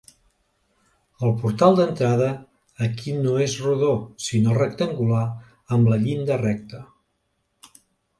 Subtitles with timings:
[1.25, 2.29] El portal d'entrada
[2.85, 3.89] aquí no és rodó,
[4.29, 5.21] sinó rectangular
[5.77, 6.81] amb la llinda recta.